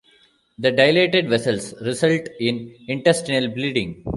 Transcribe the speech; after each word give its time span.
The 0.57 0.71
dilated 0.71 1.29
vessels 1.29 1.75
result 1.79 2.21
in 2.39 2.73
intestinal 2.87 3.49
bleeding. 3.53 4.01